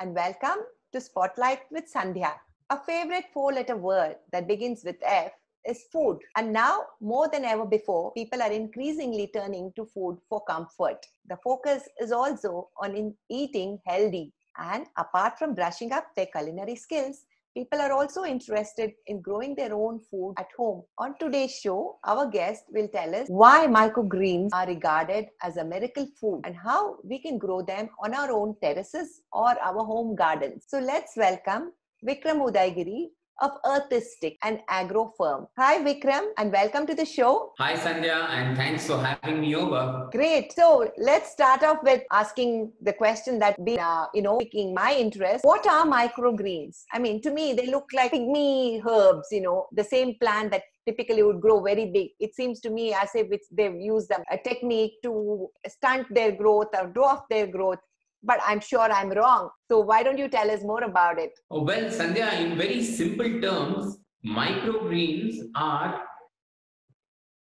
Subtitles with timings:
[0.00, 2.32] and welcome to Spotlight with Sandhya.
[2.70, 5.30] A favorite four letter word that begins with F
[5.68, 6.20] is food.
[6.38, 11.04] And now, more than ever before, people are increasingly turning to food for comfort.
[11.28, 14.32] The focus is also on in eating healthy.
[14.56, 17.24] And apart from brushing up their culinary skills,
[17.60, 20.82] people are also interested in growing their own food at home.
[20.96, 26.06] On today's show, our guest will tell us why microgreens are regarded as a miracle
[26.18, 30.64] food and how we can grow them on our own terraces or our home gardens.
[30.68, 31.72] So let's welcome
[32.08, 33.08] Vikram Udaygiri
[33.40, 35.46] of Earthistic, an agro firm.
[35.58, 37.52] Hi, Vikram, and welcome to the show.
[37.58, 40.08] Hi, Sandhya, and thanks for having me over.
[40.12, 40.52] Great.
[40.52, 44.94] So let's start off with asking the question that been, uh, you know, piquing my
[44.94, 45.44] interest.
[45.44, 46.84] What are microgreens?
[46.92, 49.28] I mean, to me, they look like pygmy herbs.
[49.30, 52.10] You know, the same plant that typically would grow very big.
[52.18, 56.88] It seems to me as if they've used a technique to stunt their growth or
[56.88, 57.78] dwarf their growth
[58.22, 59.50] but I'm sure I'm wrong.
[59.68, 61.32] So why don't you tell us more about it?
[61.50, 66.02] Oh, well, Sandhya, in very simple terms, microgreens are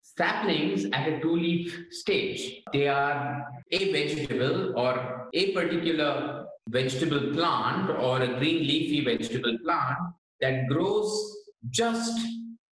[0.02, 2.61] saplings at a two-leaf stage.
[2.73, 9.97] They are a vegetable or a particular vegetable plant or a green leafy vegetable plant
[10.41, 11.36] that grows
[11.69, 12.19] just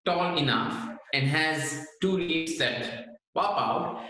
[0.04, 4.04] tall enough and has two leaves that pop out.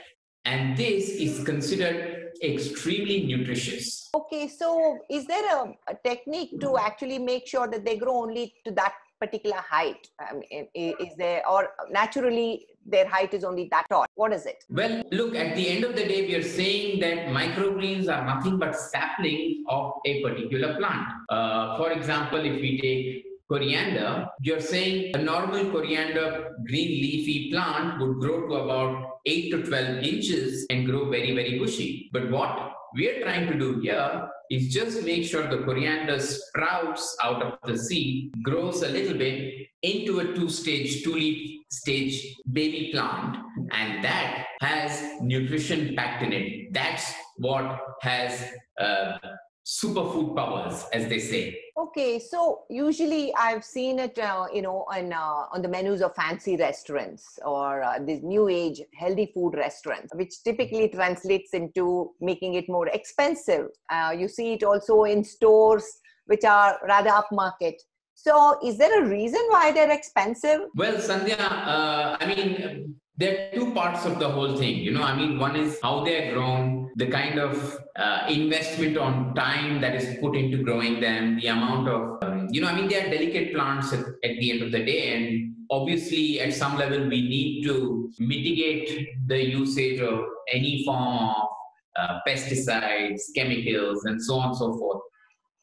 [0.45, 4.11] And this is considered extremely nutritious.
[4.15, 8.55] Okay, so is there a, a, technique to actually make sure that they grow only
[8.65, 10.09] to that particular height?
[10.21, 10.43] Um,
[10.75, 14.07] is there, or naturally their height is only that tall?
[14.15, 14.65] What is it?
[14.69, 18.59] Well, look, at the end of the day, we are saying that microgreens are nothing
[18.59, 21.07] but saplings of a particular plant.
[21.29, 28.01] Uh, for example, if we take coriander, you're saying a normal coriander green leafy plant
[28.01, 32.11] would grow to about 8 to 12 inches and grow very, very bushy.
[32.13, 37.43] But what we're trying to do here is just make sure the coriander sprouts out
[37.43, 43.37] of the seed, grows a little bit into a two-stage, two-leaf stage baby plant,
[43.73, 46.73] and that has nutrition packed in it.
[46.73, 49.19] That's what has uh,
[49.65, 51.59] superfood powers, as they say.
[51.77, 56.15] Okay, so usually I've seen it, uh, you know, on uh, on the menus of
[56.15, 62.55] fancy restaurants or uh, these new age healthy food restaurants, which typically translates into making
[62.55, 63.69] it more expensive.
[63.91, 65.87] Uh, you see it also in stores
[66.27, 67.75] which are rather upmarket.
[68.15, 70.61] So, is there a reason why they're expensive?
[70.77, 75.03] Well, Sandhya, uh, I mean, there are two parts of the whole thing you know
[75.03, 79.95] i mean one is how they're grown the kind of uh, investment on time that
[79.95, 83.11] is put into growing them the amount of um, you know i mean they are
[83.11, 87.23] delicate plants at, at the end of the day and obviously at some level we
[87.23, 90.21] need to mitigate the usage of
[90.53, 91.49] any form of
[91.97, 95.03] uh, pesticides chemicals and so on and so forth.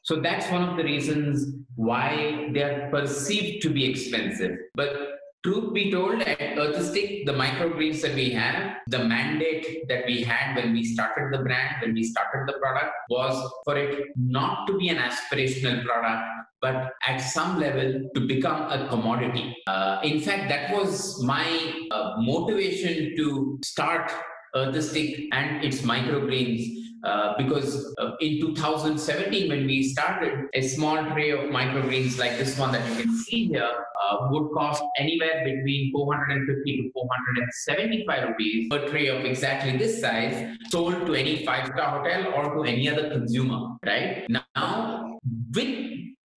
[0.03, 4.57] So that's one of the reasons why they are perceived to be expensive.
[4.73, 5.10] But
[5.43, 10.55] Truth be told, at Earthistic, the microgreens that we have, the mandate that we had
[10.55, 14.77] when we started the brand, when we started the product, was for it not to
[14.77, 16.23] be an aspirational product,
[16.61, 19.55] but at some level to become a commodity.
[19.65, 24.11] Uh, in fact, that was my uh, motivation to start
[24.55, 26.67] Earthistic and its microgreens
[27.03, 32.57] uh, because uh, in 2017 when we started a small tray of microgreens like this
[32.57, 33.73] one that you can see here
[34.03, 40.57] uh, would cost anywhere between 450 to 475 rupees per tray of exactly this size
[40.69, 44.25] sold to any five star hotel or to any other consumer right?
[44.29, 45.19] Now
[45.55, 45.75] with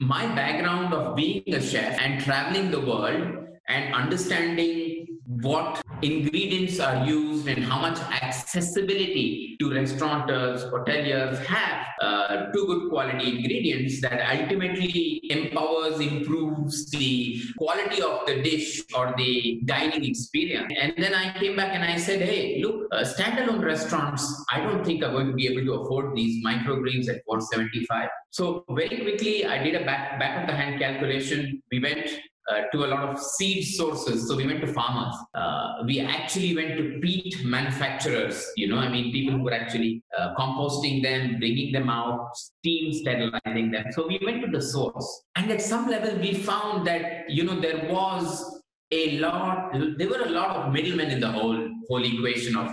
[0.01, 4.94] my background of being a chef and traveling the world and understanding
[5.27, 12.91] what ingredients are used and how much accessibility to restaurateurs, hoteliers have uh, to good
[12.91, 20.73] quality ingredients that ultimately empowers, improves the quality of the dish or the dining experience.
[20.79, 24.85] And then I came back and I said, hey, look, uh, standalone restaurants, I don't
[24.85, 28.09] think are going to be able to afford these microgreens at 475.
[28.31, 31.63] So very quickly, I did a back, back of the hand calculation.
[31.71, 32.11] We went
[32.51, 34.29] uh, to a lot of seed sources.
[34.29, 35.15] So we went to farmers.
[35.35, 38.53] Uh, we actually went to peat manufacturers.
[38.57, 42.93] You know, I mean, people who were actually uh, composting them, bringing them out, steam
[42.93, 43.87] sterilizing them.
[43.93, 47.61] So we went to the source, and at some level, we found that you know
[47.61, 49.73] there was a lot.
[49.99, 52.71] There were a lot of middlemen in the whole whole equation of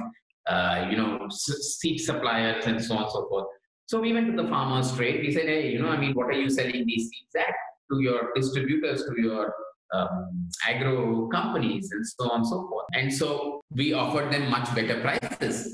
[0.47, 3.47] uh, you know seed suppliers and so on and so forth.
[3.85, 5.19] So we went to the farmers trade.
[5.19, 7.53] We said, hey, you know, I mean, what are you selling these seeds at?
[7.91, 9.53] To your distributors, to your
[9.93, 12.85] um, agro companies, and so on and so forth.
[12.93, 15.73] And so we offered them much better prices,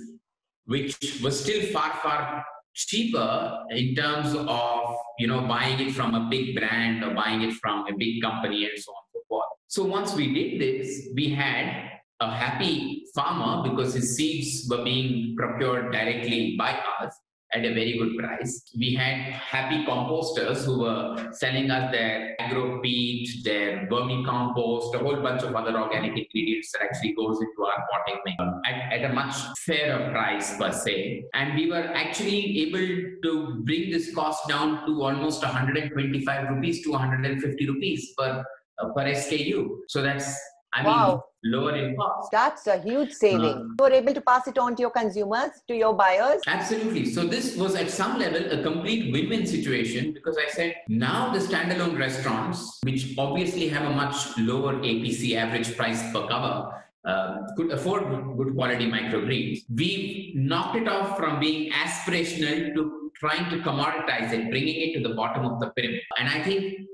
[0.66, 6.28] which was still far, far cheaper in terms of you know buying it from a
[6.30, 9.46] big brand or buying it from a big company and so on and so forth.
[9.68, 15.36] So once we did this, we had a happy farmer because his seeds were being
[15.36, 17.14] procured directly by us
[17.54, 18.64] at a very good price.
[18.78, 25.22] We had happy composters who were selling us their agro peat, their vermicompost, a whole
[25.22, 29.14] bunch of other organic ingredients that actually goes into our potting mix at, at a
[29.14, 31.24] much fairer price per se.
[31.34, 36.92] And we were actually able to bring this cost down to almost 125 rupees to
[36.92, 38.44] 150 rupees per
[38.80, 39.70] uh, per SKU.
[39.88, 40.38] So that's
[40.74, 41.24] I wow.
[41.44, 42.30] mean lower in cost.
[42.32, 43.42] That's a huge saving.
[43.42, 46.42] You were able to pass it on to your consumers, to your buyers.
[46.46, 47.06] Absolutely.
[47.06, 51.40] So this was at some level a complete win-win situation because I said now the
[51.40, 56.74] standalone restaurants, which obviously have a much lower APC average price per cover,
[57.06, 58.04] uh, could afford
[58.38, 59.62] good quality microgreens.
[59.74, 65.08] We've knocked it off from being aspirational to trying to commoditize it, bringing it to
[65.08, 66.02] the bottom of the pyramid.
[66.20, 66.88] And I think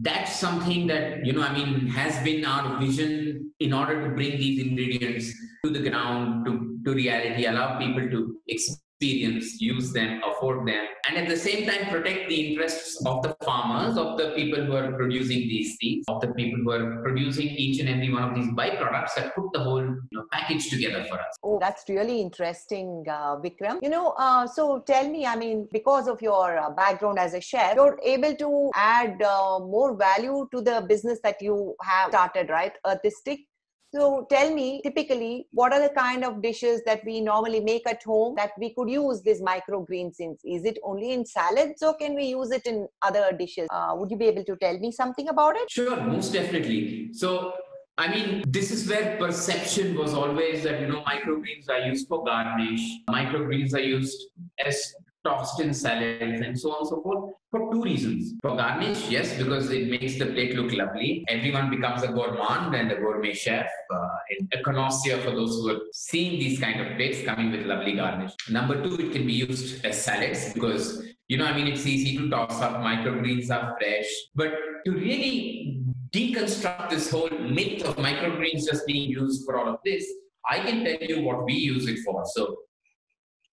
[0.00, 4.38] that's something that you know i mean has been our vision in order to bring
[4.38, 5.32] these ingredients
[5.64, 10.84] to the ground to, to reality allow people to experience experience, use them, afford them,
[11.08, 14.74] and at the same time protect the interests of the farmers, of the people who
[14.74, 18.34] are producing these seeds, of the people who are producing each and every one of
[18.34, 21.36] these byproducts that put the whole you know, package together for us.
[21.44, 23.78] Oh, that's really interesting, uh, Vikram.
[23.82, 27.40] You know, uh, so tell me, I mean, because of your uh, background as a
[27.40, 32.50] chef, you're able to add uh, more value to the business that you have started,
[32.50, 32.72] right?
[32.84, 33.47] Earthistic
[33.94, 38.02] so tell me, typically, what are the kind of dishes that we normally make at
[38.02, 40.36] home that we could use these microgreens in?
[40.44, 43.66] Is it only in salads or can we use it in other dishes?
[43.70, 45.70] Uh, would you be able to tell me something about it?
[45.70, 47.12] Sure, most definitely.
[47.12, 47.54] So
[47.96, 52.24] I mean, this is where perception was always that, you know, microgreens are used for
[52.24, 52.80] garnish,
[53.10, 54.28] microgreens are used
[54.64, 54.94] as
[55.24, 58.34] tossed in salads and so on and so forth for two reasons.
[58.42, 61.24] For garnish, yes, because it makes the plate look lovely.
[61.28, 64.08] Everyone becomes a gourmand and a gourmet chef, uh,
[64.52, 68.32] a connoisseur for those who have seen these kind of plates coming with lovely garnish.
[68.50, 72.16] Number two, it can be used as salads because, you know, I mean, it's easy
[72.18, 74.06] to toss up, microgreens are fresh.
[74.34, 74.52] But
[74.84, 80.06] to really deconstruct this whole myth of microgreens just being used for all of this,
[80.50, 82.24] I can tell you what we use it for.
[82.34, 82.56] So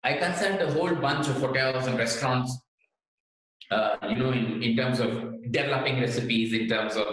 [0.03, 2.57] I consult a whole bunch of hotels and restaurants,
[3.69, 7.07] uh, you know, in, in terms of developing recipes, in terms of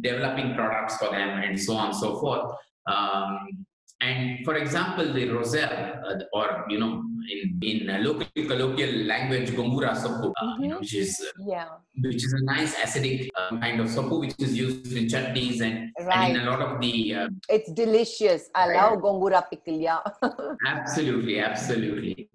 [0.00, 2.54] developing products for them, and so on and so forth.
[2.86, 3.66] Um,
[4.00, 5.72] and for example, the roselle,
[6.04, 10.62] uh, or you know, in in uh, local colloquial language, gongura soppu, uh, mm-hmm.
[10.62, 11.68] you know, which is uh, yeah,
[12.00, 15.90] which is a nice acidic uh, kind of soppu, which is used in chutneys and,
[16.00, 16.28] right.
[16.28, 17.14] and in a lot of the.
[17.14, 18.50] Uh, it's delicious.
[18.54, 18.76] I right.
[18.76, 19.78] love gongura pickle.
[19.78, 20.00] Yeah.
[20.66, 22.28] absolutely, absolutely.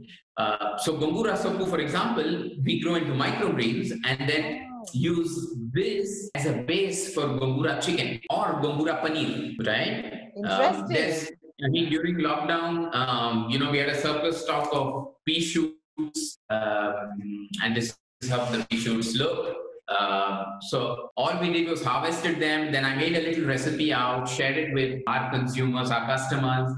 [0.84, 4.86] so gongura soppu, for example, we grow into microgreens and then oh.
[4.94, 5.34] use
[5.74, 10.32] this as a base for gongura chicken or gongura paneer, right?
[10.36, 11.38] Interesting.
[11.64, 16.40] I mean, during lockdown, um, you know, we had a surplus stock of pea shoots,
[16.50, 19.58] um, and this is how the pea shoots look.
[19.90, 22.72] Uh, so all we did was harvested them.
[22.72, 26.72] Then I made a little recipe out, shared it with our consumers, our customers,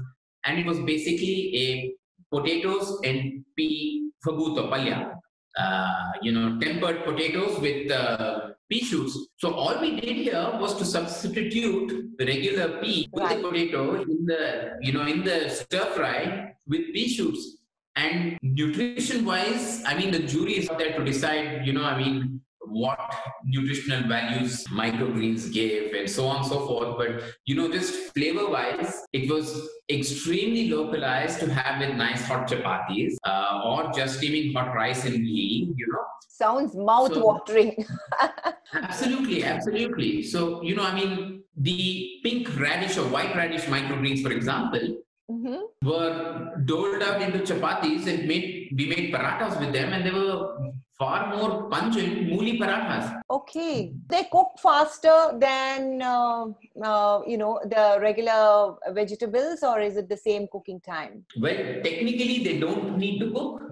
[0.44, 1.94] and it was basically a
[2.34, 5.14] potatoes and pea faguto palya.
[5.56, 9.18] Uh, you know, tempered potatoes with uh, pea shoots.
[9.36, 13.36] So all we did here was to substitute the regular pea with right.
[13.36, 17.58] the potato in the you know in the stir fry with pea shoots.
[17.94, 21.98] And nutrition wise, I mean the jury is out there to decide, you know, I
[21.98, 22.40] mean
[22.72, 22.98] what
[23.44, 26.96] nutritional values microgreens gave and so on and so forth.
[26.96, 32.48] But you know, just flavor wise, it was extremely localized to have with nice hot
[32.48, 36.04] chapatis uh, or just steaming hot rice in ghee, you know.
[36.28, 37.74] Sounds mouth watering.
[38.20, 40.22] So, absolutely, absolutely.
[40.22, 44.96] So, you know, I mean, the pink radish or white radish microgreens, for example,
[45.30, 45.88] mm-hmm.
[45.88, 50.72] were doled up into chapatis and made we made parathas with them and they were
[50.98, 53.20] far more pungent mooli parathas.
[53.30, 56.46] Okay, they cook faster than uh,
[56.90, 61.24] uh, you know the regular vegetables, or is it the same cooking time?
[61.40, 61.56] Well,
[61.88, 63.62] technically, they don't need to cook.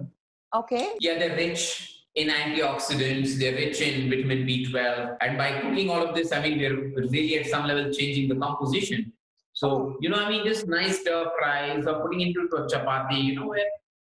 [0.53, 0.87] Okay.
[0.99, 1.63] Yeah, they're rich
[2.15, 6.59] in antioxidants, they're rich in vitamin B12, and by cooking all of this, I mean,
[6.59, 9.13] we're really at some level changing the composition.
[9.53, 13.35] So, you know, I mean, just nice stir fries or putting into a chapati, you
[13.35, 13.65] know, where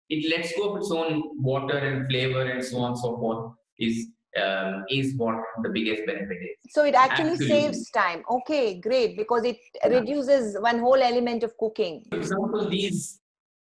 [0.08, 3.54] it lets go of its own water and flavor and so on and so forth
[3.78, 4.06] is
[4.42, 6.72] um, is what the biggest benefit is.
[6.72, 7.48] So it actually Absolutely.
[7.48, 8.22] saves time.
[8.30, 9.88] Okay, great, because it yeah.
[9.88, 12.04] reduces one whole element of cooking.
[12.10, 13.20] For example, these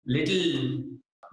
[0.05, 0.83] little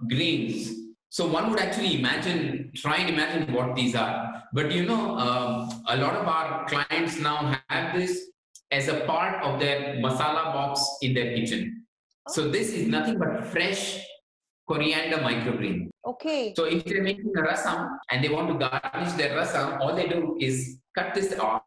[0.07, 0.75] greens
[1.11, 4.43] So one would actually imagine, try and imagine what these are.
[4.53, 8.29] But you know, um, a lot of our clients now have this
[8.71, 11.85] as a part of their masala box in their kitchen.
[12.29, 14.05] So this is nothing but fresh
[14.67, 15.89] coriander microgreen.
[16.05, 16.53] Okay.
[16.55, 20.07] So if they're making a rasam and they want to garnish their rasam, all they
[20.07, 21.63] do is cut this off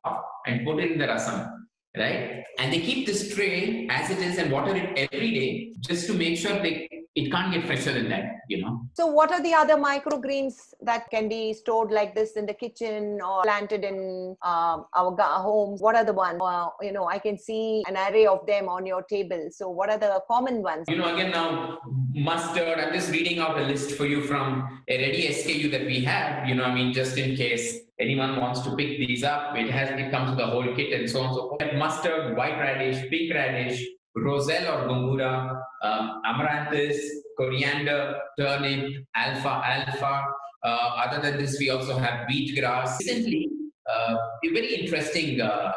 [0.47, 1.51] and put it in the rasam,
[1.97, 2.45] right?
[2.59, 6.15] And they keep this tray as it is and water it every day just to
[6.15, 8.81] make sure they it can't get fresher than that, you know.
[8.95, 13.21] So, what are the other microgreens that can be stored like this in the kitchen
[13.21, 15.83] or planted in um, our homes?
[15.83, 16.41] What are the ones?
[16.43, 19.49] Uh, you know, I can see an array of them on your table.
[19.51, 20.87] So, what are the common ones?
[20.89, 21.81] You know, again, now
[22.15, 22.79] mustard.
[22.79, 26.49] I'm just reading out a list for you from a ready SKU that we have.
[26.49, 29.91] You know, I mean, just in case anyone wants to pick these up, it has
[29.91, 31.75] it comes with the whole kit and so on and so forth.
[31.75, 36.99] Mustard, white radish, pink radish, roselle or gongura, um, amaranthus,
[37.37, 40.25] coriander, turnip, alfalfa.
[40.65, 42.99] Uh, other than this, we also have wheatgrass.
[43.01, 43.49] Recently,
[43.91, 45.73] uh, a very interesting uh,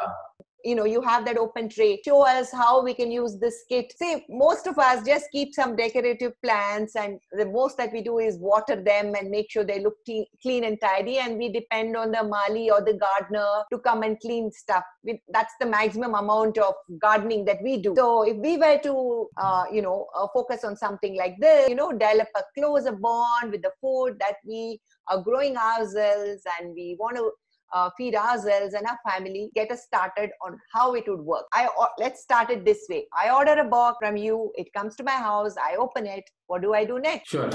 [0.66, 3.92] you know you have that open tray show us how we can use this kit.
[3.96, 8.18] See most of us just keep some decorative plants and the most that we do
[8.18, 11.18] is water them and make sure they look t- clean and tidy.
[11.18, 14.82] And we depend on the mali or the gardener to come and clean stuff.
[15.04, 17.94] We, that's the maximum amount of gardening that we do.
[17.96, 21.74] So if we were to uh, you know uh, focus on something like this you
[21.74, 26.96] know develop a closer bond with the food that we are growing ourselves and we
[26.98, 27.30] want to
[27.72, 31.44] uh, feed ourselves and our family, get us started on how it would work.
[31.52, 31.68] I
[31.98, 33.06] let's start it this way.
[33.16, 34.52] I order a box from you.
[34.56, 35.54] It comes to my house.
[35.56, 36.24] I open it.
[36.46, 37.28] What do I do next?
[37.28, 37.50] Sure.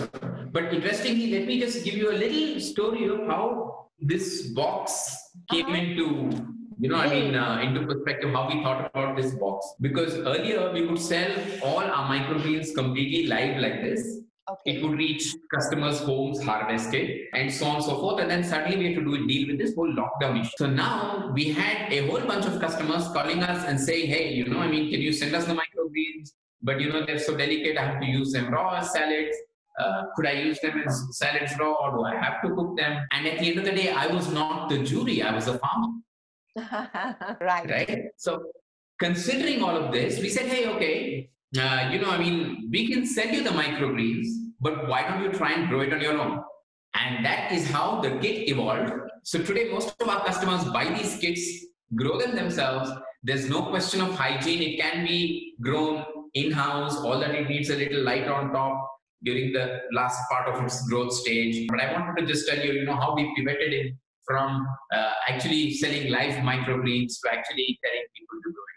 [0.51, 5.18] But interestingly, let me just give you a little story of how this box
[5.50, 5.75] came uh-huh.
[5.75, 6.48] into
[6.82, 9.75] you know, I mean, uh, into perspective, how we thought about this box.
[9.80, 11.32] Because earlier we would sell
[11.63, 14.18] all our microgreens completely live like this.
[14.51, 14.77] Okay.
[14.77, 18.22] It would reach customers' homes harvested and so on and so forth.
[18.22, 20.51] And then suddenly we had to do deal with this whole lockdown issue.
[20.58, 24.46] So now we had a whole bunch of customers calling us and saying, hey, you
[24.46, 26.31] know, I mean, can you send us the microgreens?
[26.62, 29.36] But you know, they're so delicate, I have to use them raw as salads.
[29.79, 33.05] Uh, could I use them as salads raw or do I have to cook them?
[33.12, 35.58] And at the end of the day, I was not the jury, I was a
[35.58, 35.88] farmer.
[37.41, 37.70] right.
[37.70, 38.03] Right.
[38.17, 38.43] So
[39.00, 43.05] considering all of this, we said, hey, okay, uh, you know, I mean, we can
[43.05, 44.27] send you the microgreens,
[44.62, 46.44] but why don't you try and grow it on your own?
[46.94, 48.94] And that is how the kit evolved.
[49.24, 51.65] So today, most of our customers buy these kits,
[51.96, 52.91] grow them themselves.
[53.24, 54.62] There's no question of hygiene.
[54.62, 56.03] It can be grown
[56.34, 56.98] in-house.
[56.98, 58.88] All that it needs a little light on top
[59.24, 61.68] during the last part of its growth stage.
[61.68, 65.12] But I wanted to just tell you, you know, how we pivoted in from uh,
[65.27, 68.70] actually selling live microgreens to actually telling people to grow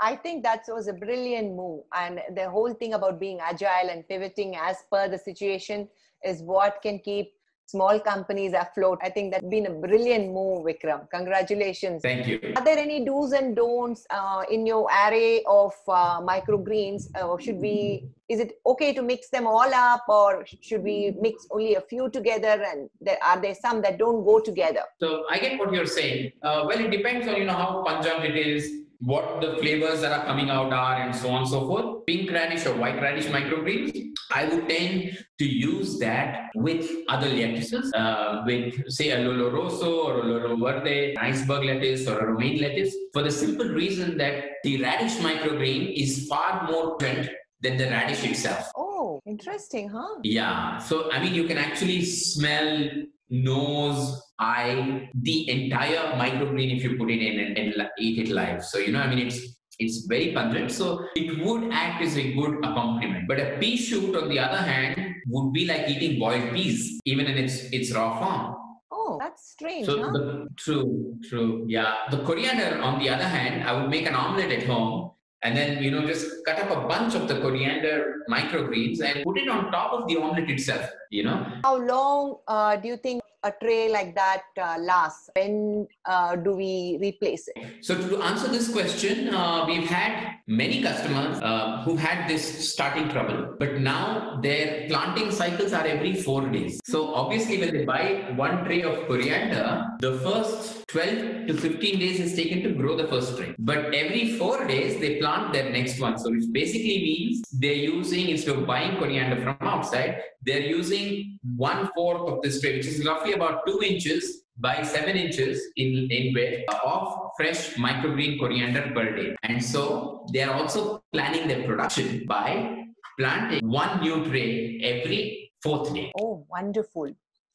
[0.00, 1.82] I think that was a brilliant move.
[1.94, 5.88] And the whole thing about being agile and pivoting as per the situation
[6.24, 7.32] is what can keep
[7.66, 8.98] small companies afloat.
[9.02, 11.08] I think that's been a brilliant move, Vikram.
[11.10, 12.02] Congratulations.
[12.02, 12.40] Thank you.
[12.56, 17.14] Are there any do's and don'ts uh, in your array of uh, microgreens?
[17.14, 21.46] Uh, should we, is it okay to mix them all up or should we mix
[21.52, 22.64] only a few together?
[22.66, 24.82] And there, are there some that don't go together?
[24.98, 26.32] So I get what you're saying.
[26.42, 30.12] Uh, well, it depends on, you know, how pungent it is what the flavors that
[30.12, 32.06] are coming out are and so on and so forth.
[32.06, 37.92] Pink radish or white radish microgreens, I would tend to use that with other lettuces,
[37.94, 42.60] uh, with say a Lollo Rosso or a Lollo Verde, iceberg lettuce or a romaine
[42.60, 47.30] lettuce, for the simple reason that the radish microgreen is far more potent
[47.62, 48.70] than the radish itself.
[48.76, 50.16] Oh, interesting, huh?
[50.22, 50.78] Yeah.
[50.78, 52.88] So, I mean, you can actually smell
[53.30, 58.64] nose, eye, the entire microgreen if you put it in and, and eat it live.
[58.64, 59.40] So, you know, I mean, it's
[59.78, 60.70] it's very pungent.
[60.70, 63.26] So it would act as a good accompaniment.
[63.26, 67.26] But a pea shoot, on the other hand, would be like eating boiled peas, even
[67.26, 68.56] in its its raw form.
[68.90, 69.86] Oh, that's strange.
[69.86, 70.12] So huh?
[70.12, 71.64] the, true, true.
[71.66, 71.94] Yeah.
[72.10, 75.82] The coriander, on the other hand, I would make an omelette at home and then
[75.82, 79.70] you know just cut up a bunch of the coriander microgreens and put it on
[79.72, 81.46] top of the omelette itself you know.
[81.64, 85.30] How long uh, do you think a tray like that uh, lasts?
[85.34, 87.84] When uh, do we replace it?
[87.84, 93.08] So, to answer this question, uh, we've had many customers uh, who had this starting
[93.08, 96.80] trouble, but now their planting cycles are every four days.
[96.84, 102.20] So, obviously, when they buy one tray of coriander, the first 12 to 15 days
[102.20, 103.54] is taken to grow the first tray.
[103.58, 106.18] But every four days, they plant their next one.
[106.18, 111.90] So, it basically means they're using, instead of buying coriander from outside, they're using one
[111.94, 116.34] fourth of this tray, which is roughly about two inches by seven inches in, in
[116.34, 119.34] width of fresh microgreen coriander per day.
[119.42, 122.84] And so they are also planning their production by
[123.18, 126.12] planting one new tray every fourth day.
[126.18, 127.12] Oh, wonderful.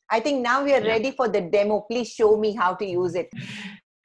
[0.09, 0.93] I think now we are yeah.
[0.93, 1.81] ready for the demo.
[1.89, 3.29] Please show me how to use it.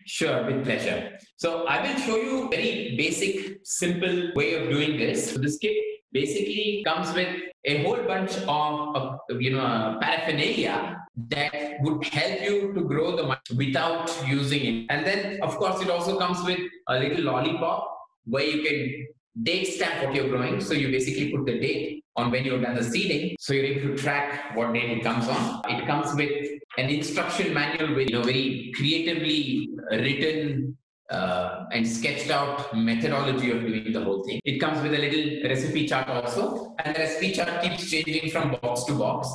[0.07, 1.19] Sure, with pleasure.
[1.37, 5.31] So I will show you very basic, simple way of doing this.
[5.31, 5.77] So this kit
[6.11, 7.29] basically comes with
[7.65, 13.23] a whole bunch of, of you know paraphernalia that would help you to grow the
[13.25, 14.87] money without using it.
[14.91, 19.09] And then of course it also comes with a little lollipop where you can
[19.43, 20.61] date stamp what you're growing.
[20.61, 23.37] So you basically put the date on when you've done the seeding.
[23.41, 25.63] So you're able to track what date it comes on.
[25.69, 26.31] It comes with
[26.79, 30.77] an instruction manual with you know very creatively written
[31.11, 34.41] uh, and sketched out methodology of doing the whole thing.
[34.45, 38.57] It comes with a little recipe chart also, and the recipe chart keeps changing from
[38.63, 39.29] box to box.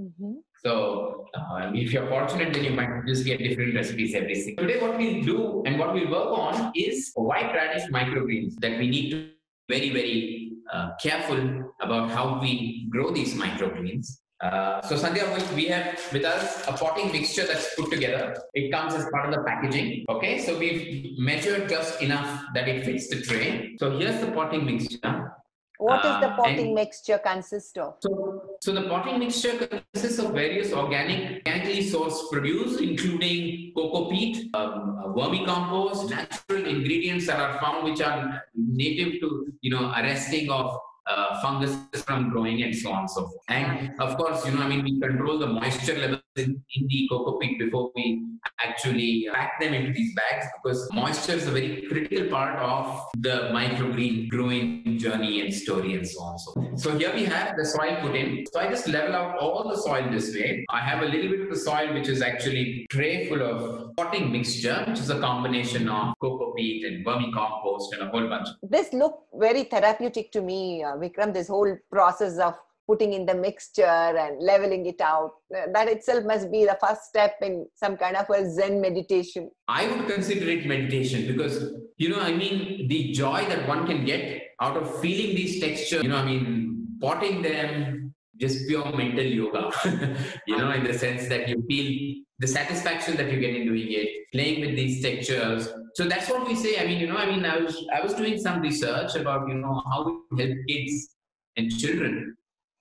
[0.00, 0.34] Mm-hmm.
[0.64, 4.66] So uh, if you're fortunate, then you might just get different recipes every single.
[4.66, 8.88] Today, what we'll do and what we'll work on is white radish microgreens that we
[8.88, 9.34] need to be
[9.68, 14.18] very very uh, careful about how we grow these microgreens.
[14.40, 18.36] Uh, so Sandhya, we have with us a potting mixture that's put together.
[18.54, 20.04] It comes as part of the packaging.
[20.08, 23.74] Okay, so we've measured just enough that it fits the tray.
[23.80, 25.32] So here's the potting mixture.
[25.78, 27.94] What does the uh, potting mixture consist of?
[28.00, 34.50] So, so the potting mixture consists of various organic, organically sourced produce, including coco peat,
[34.54, 40.80] um, vermicompost, natural ingredients that are found which are native to you know arresting of
[41.08, 41.74] uh, fungus
[42.06, 43.42] from growing and so on and so forth.
[43.48, 47.08] And of course, you know, I mean, we control the moisture levels in, in the
[47.10, 48.24] coco peat before we
[48.64, 53.50] actually pack them into these bags because moisture is a very critical part of the
[53.52, 56.32] microgreen growing journey and story and so on.
[56.32, 56.80] and So, forth.
[56.80, 58.44] so here we have the soil put in.
[58.52, 60.64] So I just level out all the soil this way.
[60.70, 64.30] I have a little bit of the soil which is actually tray full of potting
[64.32, 68.48] mixture, which is a combination of coco peat and vermicompost and a whole bunch.
[68.62, 71.32] This looked very therapeutic to me, uh, Vikram.
[71.32, 72.54] This whole process of
[72.88, 75.32] putting in the mixture and leveling it out.
[75.54, 79.50] Uh, that itself must be the first step in some kind of a Zen meditation.
[79.68, 84.06] I would consider it meditation because, you know, I mean, the joy that one can
[84.06, 89.24] get out of feeling these textures, you know, I mean, potting them, just pure mental
[89.24, 89.70] yoga,
[90.46, 93.88] you know, in the sense that you feel the satisfaction that you get in doing
[93.90, 95.68] it, playing with these textures.
[95.98, 96.78] So that's what we say.
[96.80, 99.54] I mean, you know, I mean, I was I was doing some research about, you
[99.54, 101.16] know, how we help kids
[101.56, 102.36] and children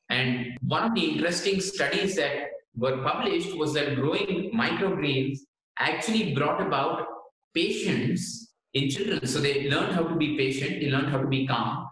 [0.09, 5.39] and one of the interesting studies that were published was that growing microgreens
[5.79, 7.05] actually brought about
[7.53, 9.25] patience in children.
[9.25, 11.89] So they learned how to be patient, they learned how to be calm.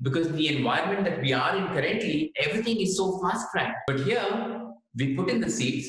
[0.00, 3.78] Because the environment that we are in currently, everything is so fast tracked.
[3.88, 4.60] But here,
[4.94, 5.88] we put in the seeds,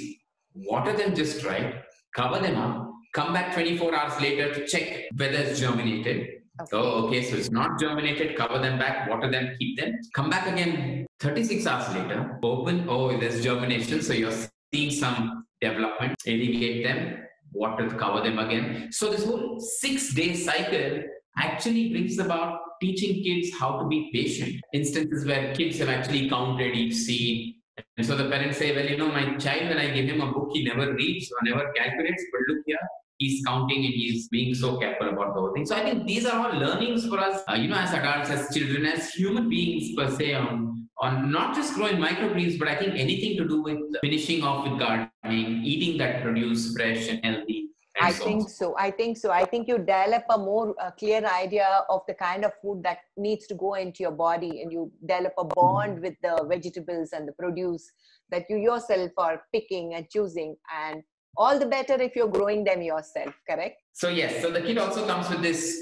[0.55, 1.83] water them just right,
[2.15, 6.75] cover them up, come back 24 hours later to check whether it's germinated, Okay.
[6.75, 7.23] Oh, okay.
[7.23, 8.35] So it's not germinated.
[8.35, 9.97] Cover them back, water them, keep them.
[10.13, 12.37] Come back again 36 hours later.
[12.43, 12.85] Open.
[12.89, 14.01] Oh, there's germination.
[14.01, 14.33] So you're
[14.73, 16.15] seeing some development.
[16.25, 18.91] Irrigate them, water, cover them again.
[18.91, 21.03] So this whole six-day cycle
[21.37, 24.61] actually brings about teaching kids how to be patient.
[24.73, 27.55] Instances where kids have actually counted each seed.
[27.97, 30.31] And so the parents say, well, you know, my child, when I give him a
[30.31, 32.23] book, he never reads or never calculates.
[32.31, 32.77] But look here,
[33.17, 35.65] he's counting and he's being so careful about the whole thing.
[35.65, 38.53] So I think these are all learnings for us, uh, you know, as adults, as
[38.55, 42.95] children, as human beings per se on, on not just growing microgreens, but I think
[42.95, 47.68] anything to do with finishing off with gardening, eating that produce fresh and healthy.
[48.01, 48.75] I so think so.
[48.77, 49.31] I think so.
[49.31, 52.99] I think you develop a more uh, clear idea of the kind of food that
[53.17, 56.01] needs to go into your body, and you develop a bond mm-hmm.
[56.01, 57.91] with the vegetables and the produce
[58.31, 60.55] that you yourself are picking and choosing.
[60.75, 61.03] And
[61.37, 63.81] all the better if you're growing them yourself, correct?
[63.93, 65.77] So yes, so the kit also comes with this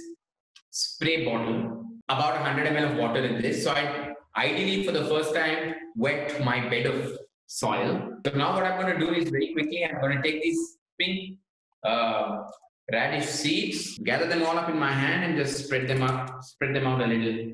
[0.71, 3.63] spray bottle, about 100 ml of water in this.
[3.63, 8.11] So I ideally for the first time wet my bed of soil.
[8.25, 10.77] So now what I'm going to do is very quickly, I'm going to take these
[10.99, 11.39] pink
[11.83, 12.43] uh,
[12.91, 16.75] radish seeds, gather them all up in my hand and just spread them up, spread
[16.75, 17.53] them out a little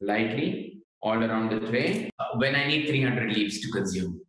[0.00, 4.20] lightly all around the tray uh, when I need 300 leaves to consume.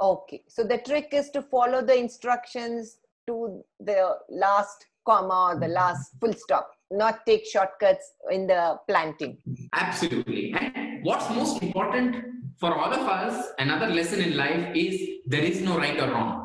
[0.00, 5.68] Okay, so the trick is to follow the instructions to the last comma or the
[5.68, 9.38] last full stop, not take shortcuts in the planting.
[9.72, 10.54] Absolutely.
[10.58, 12.24] And what's most important
[12.58, 16.41] for all of us, another lesson in life is there is no right or wrong.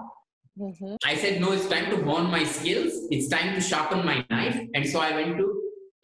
[0.59, 0.95] Mm-hmm.
[1.05, 2.93] I said, no, it's time to hone my skills.
[3.11, 4.59] It's time to sharpen my knife.
[4.73, 5.63] And so I went to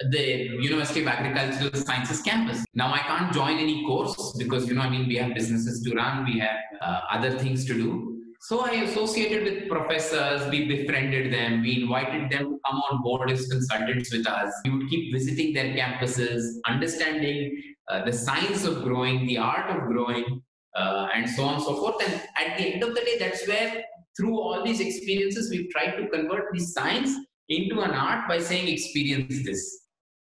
[0.09, 2.63] the University of Agricultural Sciences campus.
[2.73, 5.95] Now I can't join any course because you know I mean we have businesses to
[5.95, 8.09] run, we have uh, other things to do.
[8.41, 13.31] So I associated with professors, we befriended them, we invited them to come on board
[13.31, 14.51] as consultants with us.
[14.65, 19.87] We would keep visiting their campuses, understanding uh, the science of growing, the art of
[19.87, 20.41] growing,
[20.75, 22.05] uh, and so on and so forth.
[22.05, 23.81] And at the end of the day, that's where
[24.17, 27.11] through all these experiences, we've tried to convert this science
[27.49, 29.79] into an art by saying experience this.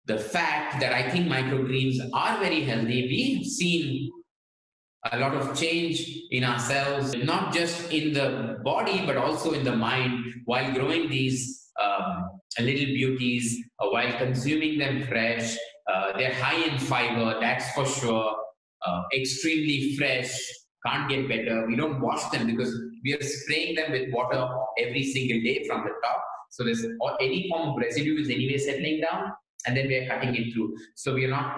[0.05, 4.11] The fact that I think microgreens are very healthy, we've seen
[5.11, 9.75] a lot of change in ourselves, not just in the body, but also in the
[9.75, 15.55] mind while growing these um, little beauties, uh, while consuming them fresh.
[15.87, 18.35] Uh, they're high in fiber, that's for sure.
[18.85, 20.31] Uh, extremely fresh,
[20.85, 21.65] can't get better.
[21.67, 25.83] We don't wash them because we are spraying them with water every single day from
[25.83, 26.23] the top.
[26.51, 26.85] So there's
[27.19, 29.33] any form of residue is anyway settling down,
[29.67, 30.75] and then we are cutting it through.
[30.95, 31.57] So we are not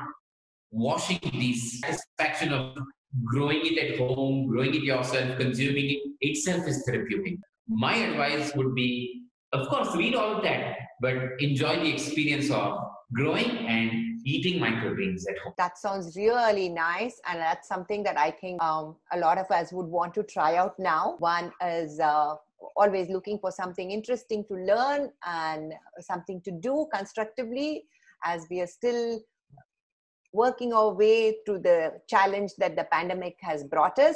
[0.72, 2.78] washing these satisfaction of
[3.26, 7.36] growing it at home, growing it yourself, consuming it itself is therapeutic.
[7.68, 12.80] My advice would be, of course, read all of that, but enjoy the experience of
[13.14, 15.54] growing and eating microgreens at home.
[15.58, 19.72] That sounds really nice, and that's something that I think um, a lot of us
[19.72, 21.16] would want to try out now.
[21.20, 22.36] One is uh,
[22.76, 27.86] always looking for something interesting to learn and something to do constructively
[28.24, 29.20] as we are still
[30.34, 34.16] working our way through the challenge that the pandemic has brought us.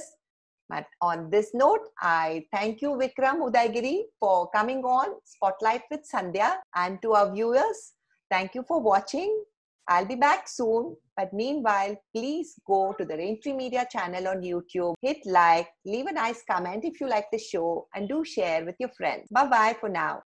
[0.70, 6.56] But on this note, I thank you, Vikram Udaygiri, for coming on Spotlight with Sandhya.
[6.76, 7.94] And to our viewers,
[8.32, 9.44] thank you for watching.
[9.88, 10.96] I'll be back soon.
[11.16, 16.12] But meanwhile, please go to the Raintree Media channel on YouTube, hit like, leave a
[16.12, 19.28] nice comment if you like the show, and do share with your friends.
[19.32, 20.24] Bye bye for now.